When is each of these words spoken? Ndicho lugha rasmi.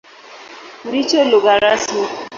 Ndicho 0.87 1.19
lugha 1.31 1.53
rasmi. 1.63 2.01